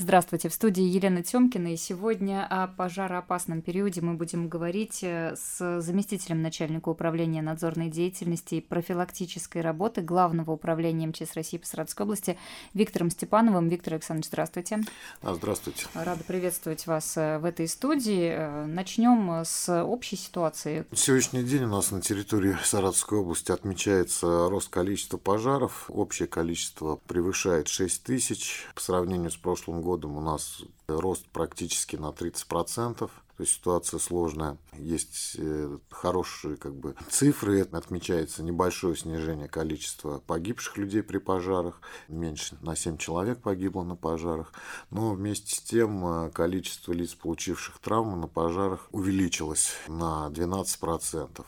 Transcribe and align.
Здравствуйте, 0.00 0.48
в 0.48 0.54
студии 0.54 0.82
Елена 0.82 1.22
Тёмкина, 1.22 1.74
и 1.74 1.76
сегодня 1.76 2.46
о 2.46 2.68
пожароопасном 2.68 3.60
периоде 3.60 4.00
мы 4.00 4.14
будем 4.14 4.48
говорить 4.48 5.00
э, 5.02 5.36
с 5.36 5.82
заместителем 5.82 6.40
начальника 6.40 6.88
управления 6.88 7.42
надзорной 7.42 7.90
деятельности 7.90 8.54
и 8.54 8.60
профилактической 8.62 9.60
работы 9.60 10.00
Главного 10.00 10.52
управления 10.52 11.06
МЧС 11.06 11.34
России 11.34 11.58
по 11.58 11.66
Саратовской 11.66 12.04
области 12.04 12.38
Виктором 12.72 13.10
Степановым. 13.10 13.68
Виктор 13.68 13.92
Александрович, 13.92 14.28
здравствуйте. 14.28 14.80
А, 15.20 15.34
здравствуйте. 15.34 15.84
Рада 15.92 16.24
приветствовать 16.24 16.86
вас 16.86 17.18
э, 17.18 17.36
в 17.36 17.44
этой 17.44 17.68
студии. 17.68 18.30
Э, 18.30 18.64
Начнем 18.64 19.42
с 19.44 19.84
общей 19.84 20.16
ситуации. 20.16 20.86
Сегодняшний 20.94 21.42
день 21.42 21.64
у 21.64 21.68
нас 21.68 21.90
на 21.90 22.00
территории 22.00 22.56
Саратовской 22.64 23.18
области 23.18 23.52
отмечается 23.52 24.48
рост 24.48 24.70
количества 24.70 25.18
пожаров. 25.18 25.90
Общее 25.90 26.26
количество 26.26 26.96
превышает 27.06 27.68
6 27.68 28.02
тысяч 28.02 28.66
по 28.74 28.80
сравнению 28.80 29.30
с 29.30 29.36
прошлым 29.36 29.82
годом 29.82 29.90
годом 30.00 30.16
у 30.16 30.20
нас 30.20 30.62
рост 30.88 31.26
практически 31.28 31.96
на 31.96 32.06
30%. 32.06 32.96
То 32.96 33.42
есть 33.42 33.54
ситуация 33.54 33.98
сложная. 33.98 34.58
Есть 34.74 35.36
э, 35.38 35.78
хорошие 35.90 36.56
как 36.56 36.74
бы, 36.74 36.94
цифры. 37.08 37.62
Отмечается 37.62 38.42
небольшое 38.42 38.96
снижение 38.96 39.48
количества 39.48 40.22
погибших 40.26 40.76
людей 40.76 41.02
при 41.02 41.18
пожарах. 41.18 41.80
Меньше 42.08 42.58
на 42.60 42.76
7 42.76 42.98
человек 42.98 43.40
погибло 43.40 43.82
на 43.82 43.96
пожарах. 43.96 44.52
Но 44.90 45.12
вместе 45.14 45.54
с 45.54 45.60
тем 45.60 46.04
э, 46.06 46.30
количество 46.30 46.92
лиц, 46.92 47.14
получивших 47.14 47.78
травмы 47.78 48.16
на 48.16 48.28
пожарах, 48.28 48.88
увеличилось 48.92 49.72
на 49.88 50.28
12%. 50.30 51.44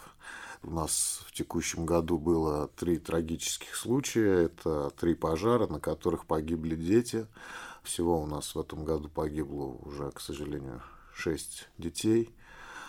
У 0.64 0.70
нас 0.70 1.22
в 1.26 1.32
текущем 1.32 1.84
году 1.84 2.18
было 2.18 2.68
три 2.68 2.98
трагических 2.98 3.74
случая. 3.74 4.44
Это 4.44 4.90
три 4.98 5.14
пожара, 5.14 5.66
на 5.66 5.80
которых 5.80 6.24
погибли 6.24 6.76
дети. 6.76 7.26
Всего 7.82 8.20
у 8.20 8.26
нас 8.26 8.54
в 8.54 8.60
этом 8.60 8.84
году 8.84 9.08
погибло 9.08 9.76
уже, 9.82 10.10
к 10.10 10.20
сожалению, 10.20 10.82
6 11.14 11.68
детей. 11.78 12.30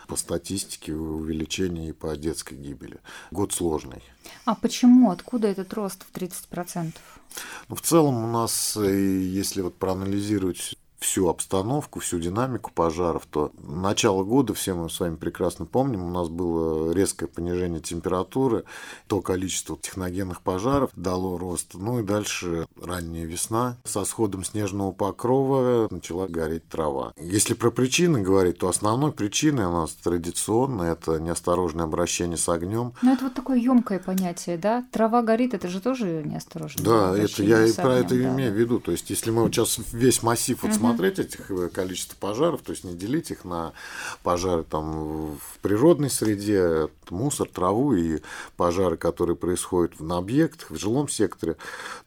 По 0.07 0.17
статистике 0.17 0.93
увеличение 0.93 1.89
и 1.89 1.93
по 1.93 2.15
детской 2.17 2.55
гибели. 2.55 2.99
Год 3.31 3.53
сложный. 3.53 4.03
А 4.43 4.53
почему? 4.53 5.11
Откуда 5.11 5.47
этот 5.47 5.73
рост 5.73 6.03
в 6.03 6.13
30%? 6.13 6.93
Ну, 7.69 7.75
в 7.75 7.81
целом 7.81 8.23
у 8.23 8.27
нас, 8.27 8.75
э, 8.75 9.21
если 9.21 9.61
вот 9.61 9.77
проанализировать 9.77 10.75
всю 11.03 11.27
обстановку, 11.27 11.99
всю 11.99 12.19
динамику 12.19 12.71
пожаров, 12.73 13.25
то 13.29 13.51
начало 13.61 14.23
года, 14.23 14.53
все 14.53 14.73
мы 14.73 14.89
с 14.89 14.99
вами 14.99 15.15
прекрасно 15.15 15.65
помним, 15.65 16.03
у 16.03 16.09
нас 16.09 16.29
было 16.29 16.93
резкое 16.93 17.27
понижение 17.27 17.81
температуры, 17.81 18.63
то 19.07 19.21
количество 19.21 19.77
техногенных 19.77 20.41
пожаров 20.41 20.91
дало 20.95 21.37
рост. 21.37 21.73
Ну 21.73 21.99
и 21.99 22.03
дальше 22.03 22.67
ранняя 22.81 23.25
весна 23.25 23.77
со 23.83 24.05
сходом 24.05 24.43
снежного 24.43 24.91
покрова 24.91 25.87
начала 25.91 26.27
гореть 26.27 26.67
трава. 26.69 27.13
Если 27.17 27.53
про 27.53 27.69
причины 27.69 28.21
говорить, 28.21 28.59
то 28.59 28.69
основной 28.69 29.11
причиной 29.11 29.65
у 29.65 29.71
нас 29.71 29.91
традиционно 29.91 30.83
это 30.83 31.19
неосторожное 31.19 31.85
обращение 31.85 32.37
с 32.37 32.47
огнем. 32.47 32.93
Ну 33.01 33.13
это 33.13 33.25
вот 33.25 33.33
такое 33.33 33.57
емкое 33.57 33.99
понятие, 33.99 34.57
да? 34.57 34.85
Трава 34.91 35.21
горит, 35.21 35.53
это 35.53 35.67
же 35.67 35.81
тоже 35.81 36.23
неосторожное 36.23 36.85
Да, 36.85 37.17
это 37.17 37.43
я 37.43 37.65
и 37.65 37.73
про 37.73 37.95
это 37.95 38.15
да. 38.15 38.33
имею 38.33 38.53
в 38.53 38.55
виду. 38.55 38.79
То 38.79 38.91
есть, 38.91 39.09
если 39.09 39.31
мы 39.31 39.43
вот 39.43 39.53
сейчас 39.53 39.79
весь 39.91 40.23
массив 40.23 40.61
вот 40.61 40.71
угу. 40.71 40.92
Смотреть 40.93 41.19
этих 41.19 41.51
э, 41.51 41.69
количество 41.69 42.15
пожаров, 42.15 42.61
то 42.61 42.71
есть 42.71 42.83
не 42.83 42.95
делить 42.95 43.31
их 43.31 43.45
на 43.45 43.73
пожары 44.23 44.63
там 44.63 45.37
в 45.37 45.59
природной 45.61 46.09
среде, 46.09 46.89
мусор, 47.09 47.47
траву 47.47 47.93
и 47.93 48.19
пожары, 48.57 48.97
которые 48.97 49.35
происходят 49.35 49.99
на 49.99 50.17
объектах, 50.17 50.71
в 50.71 50.77
жилом 50.77 51.09
секторе, 51.09 51.57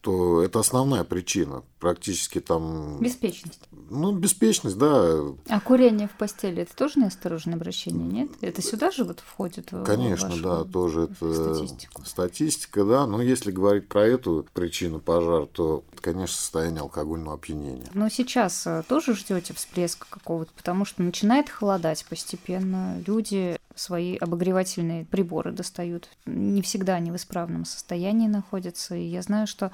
то 0.00 0.42
это 0.42 0.60
основная 0.60 1.04
причина. 1.04 1.62
Практически 1.78 2.40
там... 2.40 2.98
Беспечность. 3.00 3.60
Ну, 3.90 4.12
беспечность, 4.12 4.78
да. 4.78 5.20
А 5.48 5.60
курение 5.60 6.08
в 6.08 6.18
постели– 6.18 6.62
это 6.62 6.74
тоже 6.74 6.98
неосторожное 6.98 7.54
обращение, 7.54 8.06
нет? 8.06 8.30
Это 8.40 8.62
сюда 8.62 8.90
же 8.90 9.04
вот 9.04 9.20
входит? 9.20 9.70
Конечно, 9.84 10.34
да, 10.42 10.64
тоже 10.64 11.02
это 11.02 11.54
статистика. 11.54 12.04
статистика, 12.04 12.84
да. 12.84 13.06
Но 13.06 13.22
если 13.22 13.50
говорить 13.50 13.88
про 13.88 14.04
эту 14.04 14.46
причину 14.54 14.98
пожара, 14.98 15.46
то, 15.46 15.84
конечно, 16.00 16.36
состояние 16.36 16.80
алкогольного 16.80 17.34
опьянения. 17.34 17.88
Но 17.94 18.08
сейчас 18.08 18.66
э, 18.66 18.75
тоже 18.82 19.14
ждете 19.14 19.54
всплеска 19.54 20.06
какого-то, 20.08 20.52
потому 20.56 20.84
что 20.84 21.02
начинает 21.02 21.48
холодать 21.48 22.04
постепенно. 22.06 22.98
Люди 23.06 23.58
свои 23.74 24.16
обогревательные 24.16 25.04
приборы 25.04 25.52
достают. 25.52 26.08
Не 26.24 26.62
всегда 26.62 26.94
они 26.94 27.10
в 27.10 27.16
исправном 27.16 27.64
состоянии 27.64 28.28
находятся. 28.28 28.94
И 28.94 29.04
я 29.04 29.22
знаю, 29.22 29.46
что 29.46 29.70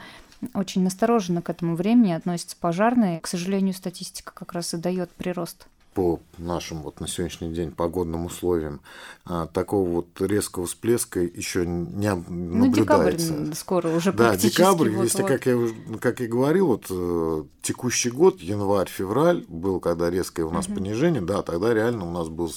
очень 0.54 0.82
настороженно 0.82 1.42
к 1.42 1.50
этому 1.50 1.76
времени 1.76 2.12
относятся 2.12 2.56
пожарные. 2.56 3.20
К 3.20 3.26
сожалению, 3.26 3.74
статистика 3.74 4.32
как 4.34 4.52
раз 4.52 4.74
и 4.74 4.76
дает 4.76 5.10
прирост 5.10 5.66
по 5.94 6.20
нашим 6.38 6.82
вот 6.82 7.00
на 7.00 7.08
сегодняшний 7.08 7.53
день 7.53 7.70
погодным 7.70 8.26
условиям 8.26 8.80
а, 9.25 9.47
такого 9.47 9.88
вот 9.88 10.20
резкого 10.20 10.66
всплеска 10.66 11.20
еще 11.20 11.66
не 11.66 12.14
наблюдается. 12.14 12.32
Ну, 12.32 12.72
декабрь 12.72 13.54
скоро 13.54 13.88
уже 13.88 14.12
Да, 14.12 14.36
декабрь, 14.36 14.91
вот 14.91 15.04
если, 15.04 15.22
вот. 15.22 15.28
как 15.28 15.47
я 15.47 15.56
как 16.00 16.20
и 16.20 16.26
говорил, 16.26 16.69
вот 16.69 16.86
э, 16.91 17.44
текущий 17.62 18.10
год, 18.10 18.41
январь-февраль, 18.41 19.44
был 19.48 19.81
когда 19.81 20.10
резкое 20.10 20.44
у 20.44 20.50
нас 20.50 20.66
угу. 20.66 20.76
понижение, 20.76 21.20
да, 21.20 21.42
тогда 21.42 21.75
реально 21.75 22.08
у 22.08 22.12
нас 22.12 22.28
был 22.28 22.50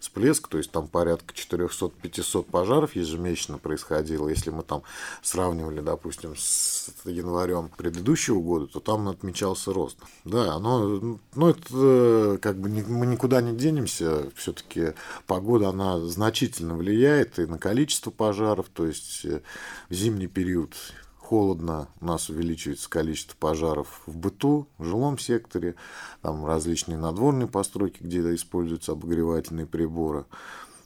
всплеск, 0.00 0.48
то 0.48 0.58
есть 0.58 0.70
там 0.70 0.88
порядка 0.88 1.32
400-500 1.34 2.42
пожаров 2.42 2.96
ежемесячно 2.96 3.58
происходило. 3.58 4.28
Если 4.28 4.50
мы 4.50 4.62
там 4.62 4.82
сравнивали, 5.22 5.80
допустим, 5.80 6.34
с 6.36 6.90
январем 7.04 7.70
предыдущего 7.76 8.40
года, 8.40 8.66
то 8.66 8.80
там 8.80 9.08
отмечался 9.08 9.72
рост. 9.72 9.96
Да, 10.24 10.58
но, 10.58 11.18
ну, 11.34 11.48
это 11.48 11.62
э, 11.72 12.38
как 12.40 12.58
бы 12.58 12.68
не 12.68 12.79
мы 12.86 13.06
никуда 13.06 13.40
не 13.40 13.56
денемся, 13.56 14.30
все-таки 14.34 14.94
погода, 15.26 15.68
она 15.68 16.00
значительно 16.00 16.76
влияет 16.76 17.38
и 17.38 17.46
на 17.46 17.58
количество 17.58 18.10
пожаров, 18.10 18.66
то 18.72 18.86
есть 18.86 19.24
э, 19.24 19.42
в 19.88 19.94
зимний 19.94 20.26
период 20.26 20.74
холодно, 21.18 21.88
у 22.00 22.06
нас 22.06 22.28
увеличивается 22.28 22.90
количество 22.90 23.36
пожаров 23.36 24.02
в 24.06 24.16
быту, 24.16 24.66
в 24.78 24.84
жилом 24.84 25.16
секторе, 25.16 25.76
там 26.22 26.44
различные 26.44 26.98
надворные 26.98 27.46
постройки, 27.46 28.02
где 28.02 28.18
используются 28.34 28.92
обогревательные 28.92 29.66
приборы. 29.66 30.24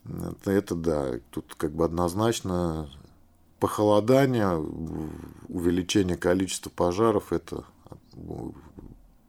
Это, 0.04 0.50
это 0.50 0.74
да, 0.74 1.12
тут 1.30 1.54
как 1.56 1.72
бы 1.72 1.86
однозначно 1.86 2.90
похолодание, 3.58 4.58
увеличение 5.48 6.18
количества 6.18 6.68
пожаров, 6.68 7.32
это 7.32 7.64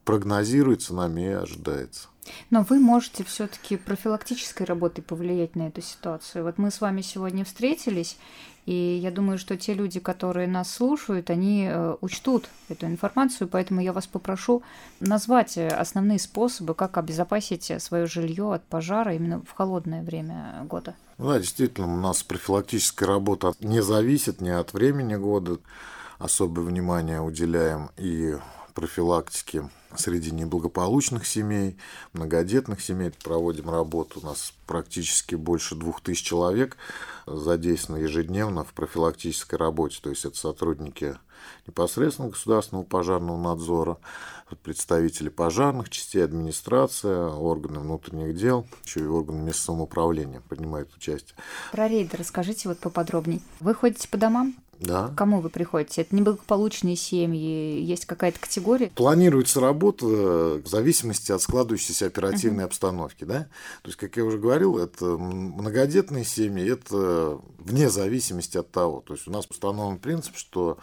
прогнозируется 0.03 0.94
нами 0.94 1.22
и 1.22 1.30
ожидается. 1.30 2.09
Но 2.50 2.63
вы 2.63 2.80
можете 2.80 3.24
все-таки 3.24 3.78
профилактической 3.78 4.63
работой 4.63 5.02
повлиять 5.02 5.56
на 5.56 5.68
эту 5.68 5.81
ситуацию. 5.81 6.44
Вот 6.44 6.58
мы 6.58 6.72
с 6.72 6.81
вами 6.81 7.02
сегодня 7.02 7.46
встретились, 7.46 8.18
и 8.66 9.00
я 9.02 9.12
думаю, 9.12 9.38
что 9.38 9.58
те 9.58 9.74
люди, 9.74 10.00
которые 10.00 10.47
нас 10.47 10.72
слушают, 10.72 11.30
они 11.30 11.68
э, 11.69 11.96
учтут 12.02 12.50
эту 12.68 12.88
информацию, 12.88 13.47
поэтому 13.47 13.80
я 13.80 13.94
вас 13.94 14.08
попрошу 14.08 14.64
назвать 15.00 15.56
э, 15.58 15.68
основные 15.68 16.18
способы, 16.18 16.74
как 16.74 16.97
обезопасить 16.97 17.72
свое 17.80 18.08
жилье 18.08 18.53
от 18.53 18.64
пожара 18.66 19.14
именно 19.14 19.41
в 19.41 19.52
холодное 19.52 20.02
время 20.02 20.66
года. 20.68 20.96
Да, 21.19 21.38
действительно, 21.38 21.94
у 21.94 21.97
нас 21.97 22.24
профилактическая 22.24 23.08
работа 23.08 23.53
не 23.59 23.84
зависит 23.84 24.41
ни 24.41 24.50
от 24.50 24.74
времени 24.74 25.16
года. 25.16 25.59
Особое 26.18 26.66
внимание 26.66 27.22
уделяем 27.22 27.91
и 27.97 28.35
профилактике 28.75 29.69
среди 29.96 30.31
неблагополучных 30.31 31.25
семей, 31.25 31.78
многодетных 32.13 32.81
семей. 32.81 33.12
Проводим 33.24 33.69
работу. 33.69 34.19
У 34.22 34.25
нас 34.25 34.53
практически 34.68 35.34
больше 35.34 35.75
двух 35.75 36.02
тысяч 36.02 36.23
человек 36.23 36.78
задействовано 37.26 38.03
ежедневно 38.03 38.64
в 38.64 38.73
профилактической 38.73 39.55
работе. 39.55 39.99
То 40.02 40.11
есть 40.11 40.26
это 40.26 40.38
сотрудники 40.38 41.17
непосредственно 41.67 42.29
государственного 42.29 42.85
пожарного 42.85 43.41
надзора, 43.41 43.97
представители 44.64 45.29
пожарных 45.29 45.90
частей, 45.90 46.23
администрация, 46.23 47.28
органы 47.28 47.79
внутренних 47.79 48.35
дел, 48.35 48.67
еще 48.84 49.02
и 49.02 49.05
органы 49.05 49.41
местного 49.41 49.78
самоуправления 49.78 50.41
принимают 50.47 50.93
участие. 50.96 51.35
Про 51.72 51.87
рейды 51.87 52.17
расскажите 52.17 52.70
вот 52.70 52.79
поподробнее. 52.79 53.41
Вы 53.59 53.73
ходите 53.73 54.08
по 54.08 54.17
домам? 54.17 54.55
Да. 54.79 55.08
К 55.08 55.16
кому 55.16 55.40
вы 55.40 55.49
приходите? 55.49 56.02
Это 56.02 56.16
неблагополучные 56.16 56.96
семьи? 56.96 57.82
Есть 57.82 58.05
какая-то 58.05 58.40
категория? 58.40 58.87
Планируется 58.87 59.59
работа 59.59 60.05
в 60.05 60.67
зависимости 60.67 61.32
от 61.32 61.41
складывающейся 61.41 62.08
оперативной 62.08 62.64
uh-huh. 62.64 62.67
обстановки. 62.67 63.23
Да? 63.23 63.47
То 63.82 63.87
есть, 63.87 63.97
как 63.97 64.17
я 64.17 64.26
уже 64.26 64.37
говорил, 64.37 64.78
это 64.78 65.05
многодетные 65.05 66.26
семьи, 66.26 66.70
это 66.70 67.40
вне 67.58 67.90
зависимости 67.90 68.58
от 68.58 68.72
того. 68.72 69.02
То 69.02 69.14
есть, 69.14 69.28
у 69.28 69.32
нас 69.32 69.46
установлен 69.49 69.97
принцип, 69.97 70.35
что 70.35 70.78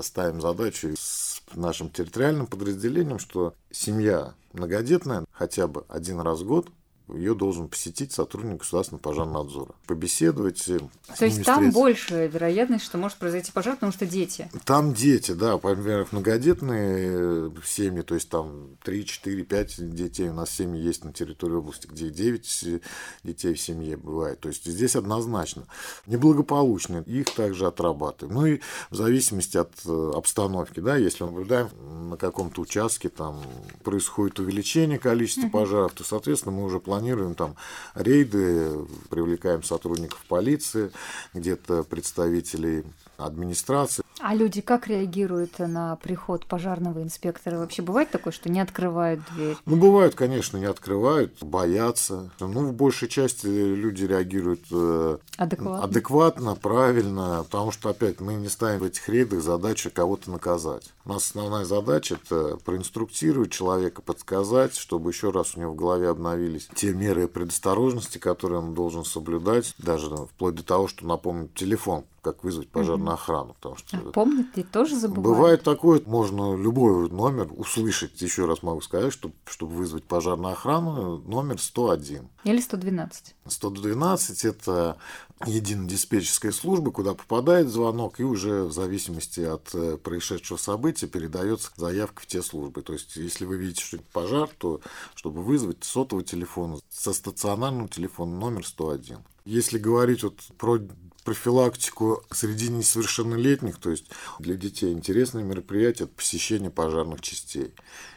ставим 0.00 0.40
задачу 0.40 0.94
с 0.96 1.42
нашим 1.54 1.90
территориальным 1.90 2.46
подразделением, 2.46 3.18
что 3.18 3.54
семья 3.70 4.34
многодетная 4.52 5.24
хотя 5.32 5.66
бы 5.66 5.84
один 5.88 6.20
раз 6.20 6.40
в 6.40 6.46
год 6.46 6.68
ее 7.08 7.34
должен 7.34 7.68
посетить 7.68 8.12
сотрудник 8.12 8.58
государственного 8.58 9.00
пожарного 9.00 9.44
надзора. 9.44 9.74
Побеседовать. 9.86 10.68
Э, 10.68 10.80
То 11.16 11.24
есть 11.24 11.44
там 11.44 11.70
больше 11.70 12.26
вероятность, 12.26 12.84
что 12.84 12.98
может 12.98 13.18
произойти 13.18 13.52
пожар, 13.52 13.74
потому 13.74 13.92
что 13.92 14.06
дети. 14.06 14.50
Там 14.64 14.92
дети, 14.92 15.30
да. 15.32 15.52
Например, 15.52 16.08
многодетные 16.10 17.08
э, 17.12 17.50
семьи, 17.64 18.02
то 18.02 18.16
есть 18.16 18.28
там 18.28 18.76
3, 18.82 19.06
4, 19.06 19.44
5 19.44 19.94
детей. 19.94 20.28
У 20.28 20.34
нас 20.34 20.50
семьи 20.50 20.82
есть 20.82 21.04
на 21.04 21.12
территории 21.12 21.54
области, 21.54 21.86
где 21.86 22.10
9 22.10 22.82
детей 23.22 23.54
в 23.54 23.60
семье 23.60 23.96
бывает. 23.96 24.40
То 24.40 24.48
есть 24.48 24.64
здесь 24.64 24.96
однозначно. 24.96 25.62
Неблагополучные, 26.06 27.04
их 27.04 27.32
также 27.34 27.66
отрабатываем. 27.66 28.34
Ну 28.34 28.46
и 28.46 28.60
в 28.90 28.96
зависимости 28.96 29.56
от 29.56 29.72
э, 29.86 30.12
обстановки, 30.12 30.80
да, 30.80 30.96
если 30.96 31.22
наблюдаем 31.22 31.68
на 32.10 32.16
каком-то 32.16 32.62
участке, 32.62 33.10
там 33.10 33.40
происходит 33.84 34.40
увеличение 34.40 34.98
количества 34.98 35.48
пожаров, 35.48 35.92
то, 35.92 36.02
соответственно, 36.02 36.56
мы 36.56 36.64
уже 36.64 36.80
планируем 36.80 36.95
там 37.34 37.56
рейды, 37.94 38.86
привлекаем 39.10 39.62
сотрудников 39.62 40.24
полиции, 40.28 40.90
где-то 41.34 41.82
представителей 41.84 42.84
администрации. 43.16 44.04
А 44.20 44.34
люди 44.34 44.62
как 44.62 44.88
реагируют 44.88 45.58
на 45.58 45.96
приход 45.96 46.46
пожарного 46.46 47.02
инспектора? 47.02 47.58
Вообще 47.58 47.82
бывает 47.82 48.10
такое, 48.10 48.32
что 48.32 48.48
не 48.48 48.60
открывают 48.60 49.20
дверь? 49.34 49.56
Ну, 49.66 49.76
бывает, 49.76 50.14
конечно, 50.14 50.56
не 50.56 50.64
открывают, 50.64 51.34
боятся. 51.42 52.30
Ну, 52.40 52.66
в 52.68 52.72
большей 52.72 53.08
части 53.08 53.46
люди 53.46 54.04
реагируют 54.04 54.62
э, 54.70 55.18
адекватно, 55.36 55.84
адекватно 55.84 56.54
правильно, 56.54 57.44
потому 57.44 57.70
что, 57.72 57.90
опять, 57.90 58.20
мы 58.20 58.34
не 58.34 58.48
ставим 58.48 58.80
в 58.80 58.84
этих 58.84 59.06
рейдах 59.08 59.42
задачу 59.42 59.90
кого-то 59.92 60.30
наказать. 60.30 60.92
У 61.04 61.10
нас 61.10 61.26
основная 61.26 61.64
задача– 61.64 62.18
это 62.24 62.56
проинструктировать 62.64 63.52
человека, 63.52 64.00
подсказать, 64.00 64.74
чтобы 64.76 65.10
еще 65.10 65.30
раз 65.30 65.56
у 65.56 65.60
него 65.60 65.72
в 65.72 65.76
голове 65.76 66.08
обновились 66.08 66.68
те 66.74 66.94
меры 66.94 67.28
предосторожности, 67.28 68.18
которые 68.18 68.60
он 68.60 68.74
должен 68.74 69.04
соблюдать, 69.04 69.74
даже 69.78 70.08
вплоть 70.08 70.54
до 70.54 70.64
того, 70.64 70.88
что 70.88 71.06
напомнить 71.06 71.54
телефон 71.54 72.04
как 72.26 72.42
вызвать 72.42 72.68
пожарную 72.68 73.14
охрану. 73.14 73.54
Потому 73.54 73.76
что 73.76 73.96
а 73.96 74.00
помнит 74.10 74.56
ли 74.56 74.64
тоже 74.64 74.96
забывает? 74.96 75.24
Бывает 75.24 75.62
такое, 75.62 76.02
можно 76.06 76.56
любой 76.56 77.08
номер 77.08 77.48
услышать, 77.56 78.20
еще 78.20 78.46
раз 78.46 78.64
могу 78.64 78.80
сказать, 78.80 79.12
чтобы, 79.12 79.34
чтобы 79.44 79.76
вызвать 79.76 80.02
пожарную 80.02 80.54
охрану, 80.54 81.18
номер 81.18 81.60
101. 81.60 82.28
Или 82.42 82.60
112. 82.60 83.36
112– 83.46 84.44
это 84.44 84.96
единая 85.44 85.86
диспетчерская 85.86 86.50
служба, 86.50 86.90
куда 86.90 87.14
попадает 87.14 87.68
звонок, 87.68 88.18
и 88.18 88.24
уже 88.24 88.64
в 88.64 88.72
зависимости 88.72 89.40
от 89.40 89.72
э, 89.74 89.98
происшедшего 89.98 90.56
события 90.56 91.06
передается 91.06 91.70
заявка 91.76 92.22
в 92.22 92.26
те 92.26 92.42
службы. 92.42 92.82
То 92.82 92.94
есть, 92.94 93.14
если 93.14 93.44
вы 93.44 93.56
видите, 93.56 93.84
что 93.84 93.98
это 93.98 94.06
пожар, 94.12 94.48
то 94.58 94.80
чтобы 95.14 95.44
вызвать 95.44 95.84
сотовый 95.84 96.24
телефон 96.24 96.80
со 96.88 97.12
стационарного 97.12 97.88
телефона 97.88 98.36
номер 98.36 98.66
101. 98.66 99.18
Если 99.44 99.78
говорить 99.78 100.24
вот 100.24 100.40
про 100.58 100.80
профилактику 101.26 102.22
среди 102.30 102.70
несовершеннолетних, 102.70 103.78
то 103.78 103.90
есть 103.90 104.06
для 104.38 104.54
детей 104.54 104.92
интересное 104.92 105.42
мероприятие– 105.42 106.06
это 106.06 106.14
посещение 106.16 106.70
пожарных 106.70 107.20
частей 107.20 107.74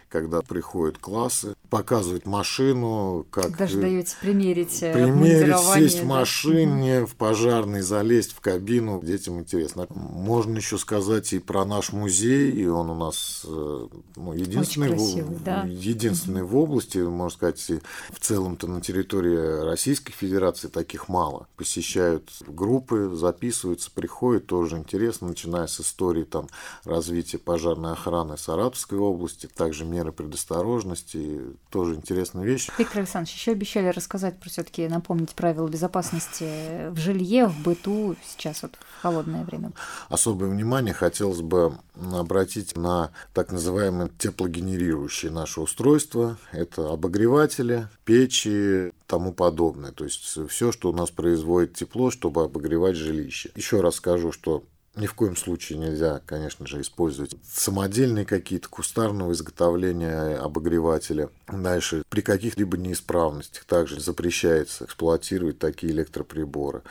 когда 0.09 0.41
приходят 0.41 0.97
классы, 0.97 1.55
показывают 1.69 2.25
машину, 2.25 3.25
как... 3.29 3.57
Даже 3.57 3.79
даете 3.79 4.15
примерить 4.21 4.79
Примерить, 4.79 5.57
сесть 5.57 6.01
в 6.01 6.05
машине, 6.05 7.05
в 7.05 7.15
пожарный, 7.15 7.81
залезть 7.81 8.33
в 8.33 8.39
кабину. 8.39 9.01
Детям 9.03 9.39
интересно. 9.39 9.87
Можно 9.89 10.57
еще 10.57 10.77
сказать 10.77 11.33
и 11.33 11.39
про 11.39 11.65
наш 11.65 11.91
музей, 11.91 12.51
и 12.51 12.65
он 12.67 12.89
у 12.89 12.95
нас 12.95 13.45
э, 13.45 13.87
ну, 14.15 14.33
единственный, 14.33 14.89
красивый, 14.89 15.35
в, 15.35 15.43
да? 15.43 15.63
единственный 15.63 16.43
в 16.43 16.55
области, 16.55 16.97
можно 16.97 17.35
сказать, 17.35 17.71
в 18.09 18.19
целом-то 18.19 18.67
на 18.67 18.81
территории 18.81 19.63
Российской 19.63 20.11
Федерации 20.11 20.67
таких 20.67 21.09
мало. 21.09 21.47
Посещают 21.55 22.29
группы, 22.47 23.11
записываются, 23.13 23.91
приходят, 23.91 24.47
тоже 24.47 24.77
интересно, 24.77 25.27
начиная 25.27 25.67
с 25.67 25.79
истории 25.79 26.23
там, 26.23 26.47
развития 26.83 27.37
пожарной 27.37 27.93
охраны 27.93 28.37
Саратовской 28.37 28.97
области, 28.97 29.47
также 29.47 29.85
меры 29.85 30.11
предосторожности, 30.11 31.41
тоже 31.69 31.95
интересная 31.95 32.43
вещь. 32.43 32.69
Виктор 32.77 32.99
Александрович, 32.99 33.35
еще 33.35 33.51
обещали 33.51 33.87
рассказать 33.89 34.39
про 34.39 34.49
все-таки 34.49 34.87
напомнить 34.87 35.35
правила 35.35 35.67
безопасности 35.67 36.89
в 36.89 36.97
жилье, 36.97 37.47
в 37.47 37.61
быту 37.61 38.15
сейчас 38.25 38.63
вот 38.63 38.71
в 38.75 39.01
холодное 39.01 39.43
время. 39.43 39.71
Особое 40.09 40.49
внимание 40.49 40.93
хотелось 40.93 41.41
бы 41.41 41.77
обратить 42.11 42.75
на 42.75 43.11
так 43.33 43.51
называемые 43.51 44.09
теплогенерирующие 44.17 45.31
наши 45.31 45.61
устройства. 45.61 46.37
Это 46.51 46.91
обогреватели, 46.91 47.87
печи, 48.03 48.91
тому 49.05 49.33
подобное. 49.33 49.91
То 49.91 50.05
есть 50.05 50.49
все, 50.49 50.71
что 50.71 50.89
у 50.89 50.93
нас 50.93 51.11
производит 51.11 51.75
тепло, 51.75 52.09
чтобы 52.09 52.43
обогревать 52.43 52.95
жилище. 52.95 53.51
Еще 53.55 53.81
раз 53.81 53.95
скажу, 53.95 54.31
что 54.31 54.63
ни 54.99 55.07
в 55.07 55.13
коем 55.13 55.35
случае 55.35 55.79
нельзя, 55.79 56.21
конечно 56.25 56.67
же, 56.67 56.81
использовать 56.81 57.35
самодельные 57.51 58.25
какие-то 58.25 58.69
кустарного 58.69 59.31
изготовления 59.31 60.35
обогревателя. 60.35 61.29
Дальше, 61.47 62.03
при 62.09 62.21
каких-либо 62.21 62.77
неисправностях 62.77 63.63
также 63.65 63.99
запрещается 63.99 64.85
эксплуатировать 64.85 65.59
такие 65.59 65.91
электроприборы. 65.93 66.83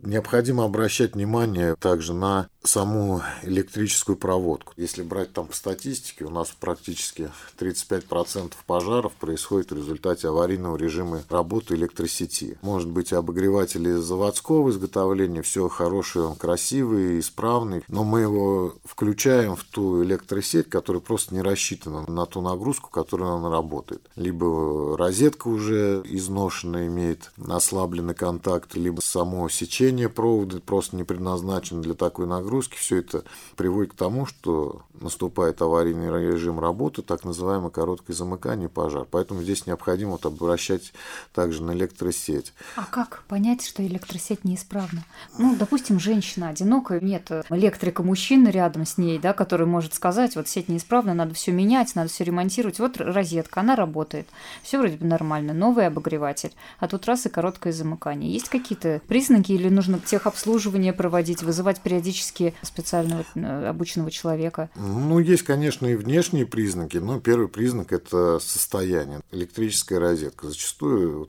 Необходимо 0.00 0.64
обращать 0.64 1.14
внимание 1.14 1.76
также 1.76 2.14
на 2.14 2.48
саму 2.64 3.22
электрическую 3.42 4.16
проводку. 4.16 4.72
Если 4.76 5.02
брать 5.02 5.32
там 5.32 5.46
по 5.46 5.54
статистике, 5.54 6.24
у 6.24 6.30
нас 6.30 6.48
практически 6.58 7.30
35% 7.58 8.52
пожаров 8.66 9.12
происходит 9.12 9.70
в 9.70 9.76
результате 9.76 10.28
аварийного 10.28 10.76
режима 10.76 11.22
работы 11.28 11.74
электросети. 11.74 12.58
Может 12.62 12.88
быть, 12.88 13.12
обогреватели 13.12 13.92
заводского 13.92 14.70
изготовления, 14.70 15.42
все 15.42 15.68
хорошее, 15.68 16.26
он 16.26 16.36
красивый, 16.36 17.20
исправный, 17.52 17.82
но 17.88 18.04
мы 18.04 18.20
его 18.20 18.74
включаем 18.84 19.56
в 19.56 19.64
ту 19.64 20.02
электросеть, 20.02 20.68
которая 20.68 21.00
просто 21.00 21.34
не 21.34 21.42
рассчитана 21.42 22.08
на 22.08 22.26
ту 22.26 22.40
нагрузку, 22.40 22.90
которую 22.90 23.30
он 23.30 23.52
работает. 23.52 24.02
Либо 24.16 24.96
розетка 24.96 25.48
уже 25.48 26.02
изношена, 26.04 26.86
имеет 26.86 27.30
ослабленный 27.48 28.14
контакт, 28.14 28.74
либо 28.74 29.00
само 29.00 29.48
сечение 29.48 30.08
провода 30.08 30.60
просто 30.60 30.96
не 30.96 31.04
предназначено 31.04 31.82
для 31.82 31.94
такой 31.94 32.26
нагрузки, 32.26 32.76
все 32.76 32.98
это 32.98 33.24
приводит 33.56 33.92
к 33.92 33.96
тому, 33.96 34.26
что 34.26 34.82
наступает 35.00 35.60
аварийный 35.60 36.08
режим 36.08 36.60
работы, 36.60 37.02
так 37.02 37.24
называемое 37.24 37.70
короткое 37.70 38.14
замыкание 38.14 38.68
пожар. 38.68 39.06
Поэтому 39.10 39.42
здесь 39.42 39.66
необходимо 39.66 40.12
вот 40.12 40.26
обращать 40.26 40.92
также 41.34 41.62
на 41.62 41.72
электросеть. 41.72 42.52
А 42.76 42.84
как 42.84 43.24
понять, 43.28 43.64
что 43.64 43.84
электросеть 43.84 44.44
неисправна? 44.44 45.04
Ну, 45.38 45.56
допустим, 45.56 45.98
женщина 45.98 46.48
одинокая, 46.48 47.00
нет 47.00 47.30
электрика 47.50 48.02
мужчины 48.02 48.48
рядом 48.48 48.86
с 48.86 48.98
ней, 48.98 49.18
да, 49.18 49.32
который 49.32 49.66
может 49.66 49.94
сказать, 49.94 50.36
вот 50.36 50.48
сеть 50.48 50.68
неисправна, 50.68 51.14
надо 51.14 51.34
все 51.34 51.52
менять, 51.52 51.94
надо 51.94 52.08
все 52.08 52.24
ремонтировать. 52.24 52.78
Вот 52.78 52.98
розетка, 52.98 53.60
она 53.60 53.76
работает, 53.76 54.26
все 54.62 54.78
вроде 54.78 54.96
бы 54.96 55.06
нормально, 55.06 55.52
новый 55.52 55.86
обогреватель, 55.86 56.52
а 56.78 56.88
тут 56.88 57.06
раз 57.06 57.26
и 57.26 57.28
короткое 57.28 57.72
замыкание. 57.72 58.32
Есть 58.32 58.48
какие-то 58.48 59.00
признаки 59.06 59.52
или 59.52 59.68
нужно 59.68 59.98
техобслуживание 59.98 60.92
проводить, 60.92 61.42
вызывать 61.42 61.80
периодически 61.80 62.54
специального 62.62 63.24
э, 63.34 63.66
обученного 63.68 64.10
человека? 64.10 64.70
Ну, 64.76 65.18
есть, 65.18 65.42
конечно, 65.42 65.86
и 65.86 65.94
внешние 65.94 66.46
признаки. 66.46 66.98
Но 66.98 67.20
первый 67.20 67.48
признак– 67.48 67.92
это 67.94 68.38
состояние. 68.40 69.20
Электрическая 69.30 69.98
розетка 69.98 70.48
зачастую 70.48 71.28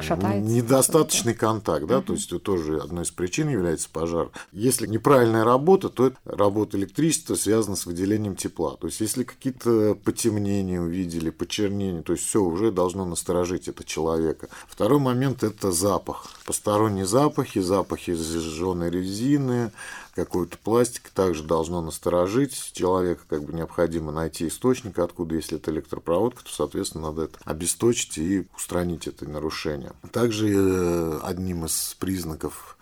Шатается 0.00 0.50
недостаточный 0.50 1.34
контакт, 1.34 1.86
да, 1.86 1.98
угу. 1.98 2.08
то 2.08 2.12
есть 2.14 2.26
это 2.26 2.38
тоже 2.38 2.78
одной 2.78 3.04
из 3.04 3.10
причин 3.10 3.48
является 3.48 3.88
пожар. 3.90 4.30
Если 4.52 4.86
неправильная 5.28 5.44
работа, 5.44 5.88
то 5.88 6.06
это 6.06 6.16
работа 6.24 6.76
электричества 6.76 7.34
связана 7.34 7.76
с 7.76 7.86
выделением 7.86 8.36
тепла. 8.36 8.76
То 8.76 8.86
есть 8.86 9.00
если 9.00 9.24
какие-то 9.24 9.96
потемнения 10.04 10.80
увидели, 10.80 11.30
почернения, 11.30 12.02
то 12.02 12.12
есть 12.12 12.24
все 12.24 12.42
уже 12.42 12.72
должно 12.72 13.04
насторожить 13.04 13.68
это 13.68 13.84
человека. 13.84 14.48
Второй 14.66 15.00
момент– 15.00 15.42
это 15.42 15.72
запах. 15.72 16.26
Посторонние 16.44 17.06
запахи, 17.06 17.60
запахи 17.60 18.14
зажженной 18.14 18.90
резины, 18.90 19.70
какой-то 20.14 20.58
пластик 20.58 21.10
также 21.10 21.44
должно 21.44 21.80
насторожить 21.80 22.72
человека, 22.72 23.22
как 23.28 23.44
бы 23.44 23.52
необходимо 23.52 24.10
найти 24.10 24.48
источник, 24.48 24.98
откуда, 24.98 25.36
если 25.36 25.58
это 25.58 25.70
электропроводка, 25.70 26.42
то, 26.42 26.50
соответственно, 26.50 27.08
надо 27.08 27.24
это 27.24 27.38
обесточить 27.44 28.18
и 28.18 28.46
устранить 28.56 29.06
это 29.06 29.28
нарушение. 29.28 29.92
Также 30.12 30.48
э, 30.48 31.18
одним 31.22 31.66
из 31.66 31.94
признаков 32.00 32.78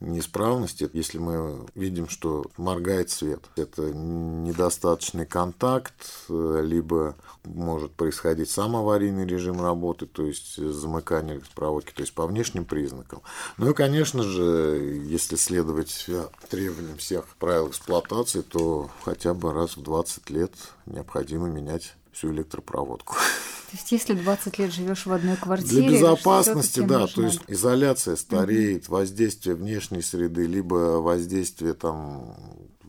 неисправности, 0.00 0.88
если 0.92 1.18
мы 1.18 1.66
видим, 1.74 2.08
что 2.08 2.46
моргает 2.56 3.10
свет. 3.10 3.44
Это 3.56 3.82
недостаточный 3.92 5.26
контакт, 5.26 5.94
э, 6.28 6.62
либо 6.64 7.16
может 7.44 7.92
происходить 7.92 8.50
сам 8.50 8.76
аварийный 8.76 9.26
режим 9.26 9.60
работы, 9.60 10.06
то 10.06 10.24
есть 10.24 10.56
замыкание 10.56 11.36
электропроводки, 11.36 11.92
то 11.92 12.00
есть 12.00 12.14
по 12.14 12.26
внешним 12.26 12.64
признакам. 12.64 13.22
Ну 13.58 13.70
и, 13.70 13.74
конечно 13.74 14.22
же, 14.22 15.02
если 15.06 15.36
следовать 15.36 16.06
требованиям 16.48 16.96
всех 16.96 17.26
правил 17.38 17.68
эксплуатации, 17.68 18.40
то 18.40 18.90
хотя 19.04 19.34
бы 19.34 19.52
раз 19.52 19.76
в 19.76 19.82
20 19.82 20.30
лет 20.30 20.52
необходимо 20.86 21.48
менять 21.48 21.94
всю 22.12 22.32
электропроводку. 22.32 23.14
То 23.14 23.76
есть, 23.76 23.92
если 23.92 24.14
20 24.14 24.58
лет 24.58 24.72
живешь 24.72 25.06
в 25.06 25.12
одной 25.12 25.36
квартире... 25.36 25.88
Для 25.88 25.90
безопасности, 25.90 26.80
да, 26.80 27.00
нужно... 27.00 27.14
то 27.14 27.22
есть 27.22 27.40
изоляция 27.46 28.16
стареет, 28.16 28.88
угу. 28.88 28.94
воздействие 28.96 29.54
внешней 29.54 30.02
среды, 30.02 30.46
либо 30.46 31.00
воздействие 31.00 31.74
там 31.74 32.34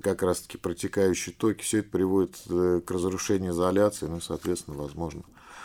как 0.02 0.24
раз-таки 0.24 0.58
протекающие 0.58 1.36
токи, 1.36 1.62
все 1.62 1.80
это 1.80 1.90
приводит 1.90 2.36
э, 2.50 2.82
к 2.84 2.90
разрушению 2.90 3.52
изоляции, 3.52 4.08
ну 4.08 4.18
и, 4.18 4.22
соответственно, 4.22 4.78
возможно, 4.78 5.22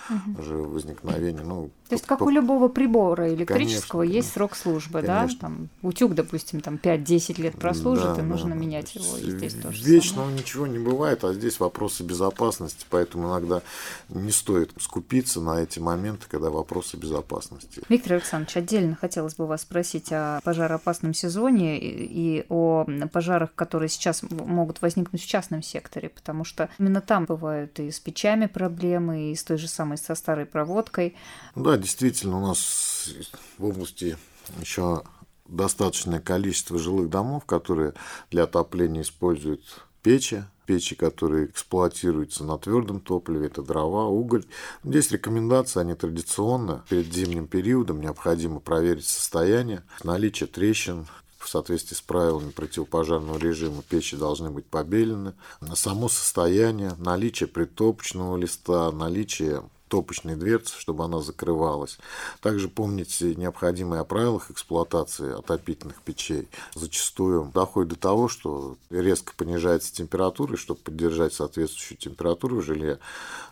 угу. 0.08 0.40
уже 0.40 0.54
возникновение. 0.54 1.42
Ну, 1.42 1.70
То 1.88 1.94
есть, 1.94 2.06
как 2.06 2.22
у 2.22 2.30
любого 2.30 2.68
прибора 2.68 3.32
электрического 3.32 4.02
конечно, 4.02 4.16
есть 4.16 4.32
срок 4.32 4.56
службы, 4.56 5.02
конечно. 5.02 5.38
да? 5.40 5.40
Там, 5.40 5.68
утюг, 5.82 6.14
допустим, 6.14 6.60
там 6.60 6.76
5-10 6.76 7.40
лет 7.40 7.58
прослужит, 7.58 8.16
да, 8.16 8.22
и 8.22 8.24
нужно 8.24 8.50
да, 8.50 8.56
менять 8.56 8.94
его. 8.94 9.16
И 9.18 9.30
здесь 9.30 9.54
тоже 9.54 9.82
Вечно 9.84 10.16
самое. 10.16 10.38
ничего 10.38 10.66
не 10.66 10.78
бывает, 10.78 11.24
а 11.24 11.32
здесь 11.32 11.60
вопросы 11.60 12.02
безопасности, 12.02 12.86
поэтому 12.90 13.28
иногда 13.28 13.62
не 14.08 14.30
стоит 14.30 14.72
скупиться 14.78 15.40
на 15.40 15.62
эти 15.62 15.78
моменты, 15.78 16.26
когда 16.28 16.50
вопросы 16.50 16.96
безопасности. 16.96 17.82
Виктор 17.88 18.14
Александрович, 18.14 18.56
отдельно 18.56 18.96
хотелось 18.96 19.34
бы 19.34 19.46
вас 19.46 19.62
спросить 19.62 20.12
о 20.12 20.40
пожароопасном 20.44 21.14
сезоне 21.14 21.78
и 21.78 22.44
о 22.48 22.86
пожарах, 23.12 23.54
которые 23.54 23.88
сейчас 23.88 24.22
могут 24.22 24.82
возникнуть 24.82 25.22
в 25.22 25.26
частном 25.26 25.62
секторе, 25.62 26.08
потому 26.08 26.44
что 26.44 26.68
именно 26.78 27.00
там 27.00 27.24
бывают 27.24 27.78
и 27.80 27.90
с 27.90 28.00
печами 28.00 28.46
проблемы, 28.46 29.32
и 29.32 29.34
с 29.34 29.44
той 29.44 29.58
же 29.58 29.68
самой 29.68 29.95
со 29.96 30.14
старой 30.14 30.46
проводкой. 30.46 31.16
Да, 31.54 31.76
действительно, 31.76 32.38
у 32.38 32.46
нас 32.46 33.10
в 33.58 33.64
области 33.64 34.16
еще 34.60 35.02
достаточное 35.46 36.20
количество 36.20 36.78
жилых 36.78 37.08
домов, 37.08 37.44
которые 37.44 37.94
для 38.30 38.44
отопления 38.44 39.02
используют 39.02 39.62
печи, 40.02 40.44
печи, 40.66 40.94
которые 40.94 41.46
эксплуатируются 41.46 42.44
на 42.44 42.58
твердом 42.58 43.00
топливе, 43.00 43.46
это 43.46 43.62
дрова, 43.62 44.06
уголь. 44.06 44.44
Здесь 44.84 45.10
рекомендации, 45.10 45.80
они 45.80 45.94
традиционно. 45.94 46.84
Перед 46.88 47.12
зимним 47.12 47.46
периодом 47.46 48.00
необходимо 48.00 48.60
проверить 48.60 49.06
состояние, 49.06 49.84
наличие 50.02 50.48
трещин, 50.48 51.06
в 51.38 51.48
соответствии 51.48 51.94
с 51.94 52.00
правилами 52.00 52.50
противопожарного 52.50 53.38
режима 53.38 53.82
печи 53.82 54.16
должны 54.16 54.50
быть 54.50 54.66
побелены. 54.66 55.34
Само 55.74 56.08
состояние, 56.08 56.94
наличие 56.98 57.46
притопочного 57.46 58.36
листа, 58.36 58.90
наличие 58.90 59.62
топочной 59.88 60.36
дверцы, 60.36 60.74
чтобы 60.78 61.04
она 61.04 61.20
закрывалась. 61.20 61.98
Также 62.40 62.68
помните 62.68 63.34
необходимые 63.34 64.00
о 64.00 64.04
правилах 64.04 64.50
эксплуатации 64.50 65.38
отопительных 65.38 66.02
печей. 66.02 66.48
Зачастую 66.74 67.50
доходит 67.54 67.90
до 67.90 67.96
того, 67.96 68.28
что 68.28 68.76
резко 68.90 69.32
понижается 69.36 69.94
температура, 69.94 70.54
и 70.54 70.56
чтобы 70.56 70.80
поддержать 70.80 71.34
соответствующую 71.34 71.98
температуру 71.98 72.56
в 72.56 72.64
жилье, 72.64 72.98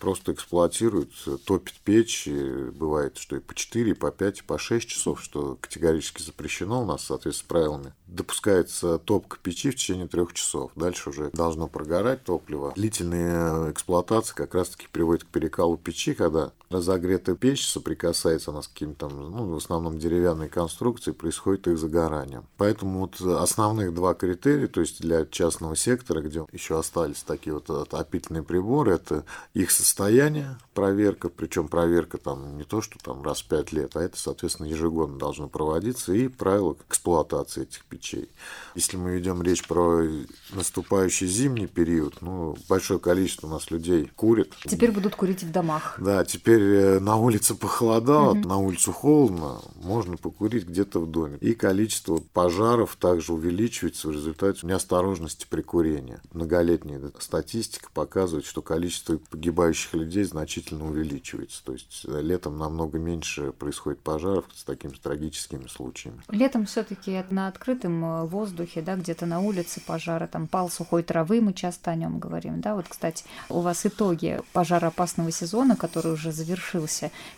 просто 0.01 0.33
эксплуатируют, 0.33 1.13
топит 1.45 1.75
печь. 1.85 2.27
И 2.27 2.71
бывает, 2.71 3.19
что 3.19 3.37
и 3.37 3.41
по 3.41 3.55
4, 3.55 3.91
и 3.91 3.95
по 3.95 4.11
5, 4.11 4.41
и 4.41 4.43
по 4.43 4.59
6 4.59 4.89
часов, 4.89 5.23
что 5.23 5.57
категорически 5.61 6.23
запрещено 6.23 6.83
у 6.83 6.87
нас 6.87 7.03
в 7.03 7.07
соответствии 7.07 7.45
с 7.45 7.49
правилами. 7.49 7.93
Допускается 8.15 8.99
топка 8.99 9.39
печи 9.43 9.71
в 9.71 9.75
течение 9.75 10.07
трех 10.07 10.33
часов. 10.35 10.71
Дальше 10.77 11.11
уже 11.11 11.31
должно 11.33 11.67
прогорать 11.67 12.23
топливо. 12.23 12.73
Длительная 12.77 13.73
эксплуатация 13.73 14.37
как 14.37 14.55
раз-таки 14.55 14.87
приводит 14.93 15.25
к 15.25 15.27
перекалу 15.27 15.77
печи, 15.77 16.15
когда 16.15 16.53
разогретая 16.75 17.37
печь 17.37 17.67
соприкасается 17.67 18.51
она 18.51 18.63
с 18.63 18.69
какими-то, 18.69 19.09
ну, 19.09 19.47
в 19.47 19.57
основном 19.57 19.99
деревянной 19.99 20.49
конструкцией, 20.49 21.15
происходит 21.15 21.69
их 21.69 21.79
загорание. 21.79 22.43
Поэтому 22.57 23.01
вот 23.01 23.21
основных 23.21 23.95
два 23.95 24.15
критерия, 24.15 24.67
то 24.67 24.81
есть 24.81 25.01
для 25.01 25.25
частного 25.27 25.77
сектора, 25.77 26.21
где 26.21 26.45
еще 26.53 26.79
остались 26.79 27.23
такие 27.23 27.55
вот 27.55 27.71
отопительные 27.71 28.43
приборы, 28.43 28.95
это 28.95 29.25
их 29.55 29.71
состояние, 29.71 30.57
проверка, 30.75 31.29
причем 31.29 31.69
проверка 31.69 32.19
там 32.19 32.57
не 32.57 32.65
то, 32.65 32.83
что 32.83 32.99
там 32.99 33.23
раз 33.23 33.43
в 33.43 33.49
пять 33.49 33.73
лет, 33.73 33.97
а 33.97 34.03
это, 34.03 34.19
соответственно, 34.19 34.67
ежегодно 34.67 35.19
должно 35.19 35.49
проводиться, 35.49 36.13
и 36.13 36.29
правила 36.29 36.77
эксплуатации 36.89 37.63
этих 37.63 37.85
печей. 37.85 38.29
Если 38.75 38.97
мы 38.97 39.13
ведем 39.13 39.43
речь 39.43 39.67
про 39.67 40.03
наступающий 40.53 41.27
зимний 41.27 41.67
период, 41.67 42.21
ну, 42.21 42.57
большое 42.69 42.99
количество 42.99 43.47
у 43.47 43.51
нас 43.51 43.71
людей 43.71 44.11
курит. 44.17 44.53
Теперь 44.67 44.91
будут 44.91 45.15
курить 45.15 45.43
в 45.43 45.53
домах. 45.53 45.97
Да, 45.99 46.25
теперь 46.25 46.64
э, 46.65 47.01
на 47.01 47.17
улице 47.17 47.55
похолодало, 47.55 48.33
угу. 48.33 48.49
на 48.49 48.59
улицу 48.59 48.93
холодно, 48.93 49.61
можно 49.83 50.17
покурить 50.17 50.67
где-то 50.67 51.01
в 51.01 51.11
доме. 51.11 51.39
И 51.41 51.55
количество 51.55 52.19
пожаров 52.33 52.97
также 52.97 53.33
увеличивается 53.33 54.09
в 54.09 54.13
результате 54.13 54.67
неосторожности 54.67 55.47
при 55.49 55.63
курении. 55.63 56.19
Многолетняя 56.33 57.01
статистика 57.19 57.89
показывает, 57.93 58.47
что 58.47 58.63
количество 58.63 59.19
погибающих 59.31 59.95
людей 59.95 60.25
значительно 60.25 60.89
увеличивается. 60.89 61.63
То 61.65 61.73
есть 61.73 62.03
э, 62.07 62.21
летом 62.21 62.59
намного 62.59 62.99
меньше 62.99 63.53
происходит 63.53 64.01
пожаров 64.01 64.45
с 64.55 64.65
такими 64.65 64.93
трагическими 64.93 65.67
случаями. 65.67 66.21
Летом 66.29 66.67
все-таки 66.67 67.25
на 67.31 67.49
открытом 67.49 68.05
э, 68.05 68.25
воздухе, 68.25 68.83
да, 68.83 68.97
где-то 68.97 69.27
на 69.27 69.41
улице 69.41 69.81
пожары, 69.81 70.27
там 70.27 70.47
пал 70.47 70.71
сухой 70.71 71.03
травы, 71.03 71.41
мы 71.41 71.53
часто 71.53 71.91
о 71.91 71.95
нем 71.95 72.19
говорим, 72.19 72.61
да. 72.61 72.75
Вот, 72.75 72.87
кстати, 72.89 73.25
у 73.49 73.61
вас 73.61 73.85
итоги 73.87 74.41
пожароопасного 74.53 75.31
сезона, 75.31 75.77
который 75.77 76.13
уже 76.13 76.33
завершился, 76.33 76.54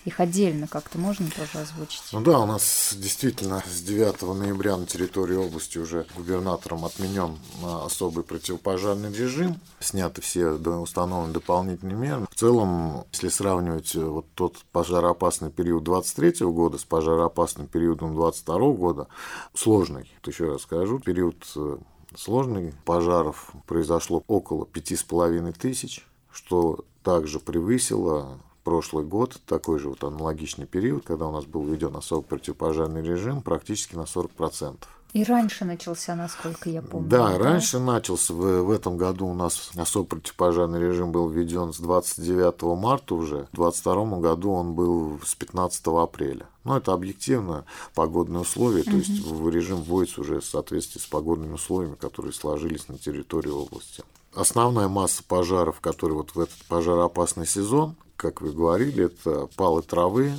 их 0.04 0.20
отдельно 0.20 0.66
как-то 0.66 0.98
можно 0.98 1.28
тоже 1.30 1.58
озвучить? 1.64 2.02
Ну 2.12 2.20
да, 2.20 2.38
у 2.40 2.46
нас 2.46 2.94
действительно 2.96 3.62
с 3.66 3.80
9 3.80 4.22
ноября 4.22 4.76
на 4.76 4.86
территории 4.86 5.36
области 5.36 5.78
уже 5.78 6.06
губернатором 6.16 6.84
отменен 6.84 7.38
особый 7.62 8.24
противопожарный 8.24 9.12
режим, 9.12 9.60
сняты 9.80 10.20
все 10.20 10.50
установленные 10.50 11.34
дополнительные 11.34 11.96
меры. 11.96 12.26
В 12.30 12.34
целом, 12.34 13.04
если 13.12 13.28
сравнивать 13.28 13.94
э, 13.94 14.04
вот 14.04 14.26
тот 14.34 14.58
пожароопасный 14.72 15.50
период 15.50 15.84
23 15.84 16.46
года 16.46 16.78
с 16.78 16.84
пожароопасным 16.84 17.66
периодом 17.66 18.14
22 18.14 18.72
года, 18.72 19.08
сложный, 19.54 20.10
вот 20.22 20.32
еще 20.32 20.52
раз 20.52 20.62
скажу, 20.62 20.98
период 20.98 21.36
э, 21.56 21.78
сложный 22.14 22.74
пожаров 22.84 23.52
произошло 23.66 24.22
около 24.26 24.66
пяти 24.66 24.96
с 24.96 25.02
половиной 25.02 25.52
тысяч, 25.52 26.06
что 26.30 26.84
также 27.02 27.38
превысило 27.38 28.38
прошлый 28.66 29.04
год, 29.04 29.38
такой 29.46 29.78
же 29.78 29.88
вот 29.88 30.02
аналогичный 30.02 30.66
период, 30.66 31.04
когда 31.06 31.26
у 31.26 31.30
нас 31.30 31.44
был 31.44 31.62
введен 31.62 31.94
особый 31.94 32.24
противопожарный 32.24 33.00
режим, 33.00 33.40
практически 33.40 33.94
на 33.94 34.02
40%. 34.02 34.74
И 35.12 35.22
раньше 35.22 35.64
начался, 35.64 36.16
насколько 36.16 36.68
я 36.68 36.82
помню. 36.82 37.08
Да, 37.08 37.28
да? 37.28 37.38
раньше 37.38 37.78
начался. 37.78 38.34
В, 38.34 38.62
в 38.64 38.70
этом 38.72 38.96
году 38.96 39.28
у 39.28 39.34
нас 39.34 39.70
особый 39.76 40.08
противопожарный 40.08 40.80
режим 40.80 41.12
был 41.12 41.28
введен 41.28 41.72
с 41.72 41.78
29 41.78 42.76
марта 42.76 43.14
уже. 43.14 43.46
В 43.52 43.56
2022 43.56 44.18
году 44.18 44.50
он 44.50 44.74
был 44.74 45.20
с 45.24 45.36
15 45.36 45.86
апреля. 45.86 46.46
Но 46.64 46.76
это 46.76 46.92
объективно 46.92 47.66
погодные 47.94 48.40
условия, 48.40 48.82
то 48.82 48.90
угу. 48.90 48.98
есть 48.98 49.54
режим 49.54 49.76
вводится 49.76 50.22
уже 50.22 50.40
в 50.40 50.44
соответствии 50.44 50.98
с 50.98 51.06
погодными 51.06 51.52
условиями, 51.52 51.94
которые 51.94 52.32
сложились 52.32 52.88
на 52.88 52.98
территории 52.98 53.50
области. 53.50 54.02
Основная 54.34 54.88
масса 54.88 55.22
пожаров, 55.22 55.78
которые 55.78 56.18
вот 56.18 56.34
в 56.34 56.40
этот 56.40 56.58
пожароопасный 56.68 57.46
сезон, 57.46 57.94
как 58.16 58.40
вы 58.40 58.52
говорили, 58.52 59.06
это 59.06 59.48
палы 59.56 59.82
травы, 59.82 60.32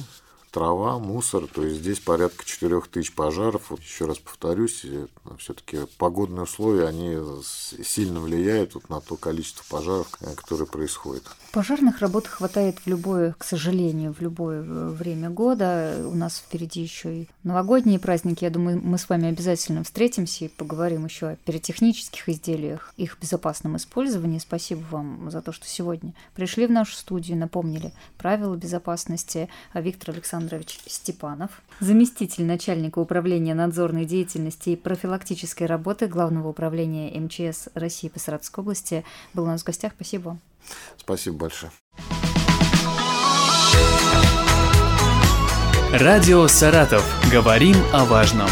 трава, 0.58 0.98
мусор. 0.98 1.46
То 1.46 1.64
есть 1.64 1.82
здесь 1.82 2.00
порядка 2.00 2.44
4 2.44 2.82
тысяч 2.92 3.14
пожаров. 3.14 3.70
Вот 3.70 3.80
еще 3.82 4.06
раз 4.06 4.18
повторюсь, 4.18 4.84
все-таки 5.38 5.82
погодные 6.00 6.44
условия, 6.44 6.88
они 6.88 7.16
сильно 7.44 8.20
влияют 8.20 8.74
вот 8.74 8.90
на 8.90 9.00
то 9.00 9.18
количество 9.18 9.64
пожаров, 9.70 10.08
э, 10.22 10.34
которые 10.34 10.68
происходят. 10.68 11.24
Пожарных 11.52 12.00
работ 12.00 12.28
хватает 12.28 12.80
в 12.80 12.88
любое, 12.88 13.36
к 13.38 13.44
сожалению, 13.44 14.14
в 14.14 14.22
любое 14.22 14.64
э, 14.64 14.90
время 14.90 15.30
года. 15.30 16.04
У 16.06 16.16
нас 16.16 16.38
впереди 16.38 16.82
еще 16.82 17.22
и 17.22 17.30
новогодние 17.44 18.00
праздники. 18.00 18.44
Я 18.44 18.50
думаю, 18.50 18.82
мы 18.84 18.98
с 18.98 19.10
вами 19.10 19.30
обязательно 19.30 19.84
встретимся 19.84 20.46
и 20.46 20.50
поговорим 20.50 21.06
еще 21.06 21.28
о 21.28 21.36
пиротехнических 21.36 22.30
изделиях, 22.30 22.94
их 22.98 23.18
безопасном 23.22 23.78
использовании. 23.78 24.40
Спасибо 24.40 24.84
вам 24.90 25.30
за 25.30 25.42
то, 25.42 25.52
что 25.52 25.68
сегодня 25.68 26.14
пришли 26.34 26.66
в 26.66 26.72
нашу 26.72 26.96
студию, 26.96 27.38
напомнили 27.38 27.94
правила 28.18 28.56
безопасности. 28.56 29.50
А 29.74 29.82
Виктор 29.82 30.16
Александрович 30.48 30.80
Степанов, 30.88 31.62
заместитель 31.80 32.46
начальника 32.46 33.00
управления 33.00 33.54
надзорной 33.54 34.06
деятельности 34.06 34.72
и 34.72 34.75
профилактической 34.75 35.63
работы 35.66 36.08
Главного 36.08 36.48
управления 36.48 37.12
МЧС 37.20 37.70
России 37.74 38.08
по 38.08 38.20
Саратовской 38.20 38.62
области, 38.62 39.04
был 39.34 39.44
у 39.44 39.48
нас 39.48 39.62
в 39.62 39.66
гостях. 39.66 39.94
Спасибо 39.96 40.30
вам. 40.30 40.39
Спасибо 40.98 41.38
большое. 41.38 41.72
Радио 45.92 46.48
«Саратов». 46.48 47.04
Говорим 47.32 47.75
о 47.94 48.06
важном. 48.06 48.50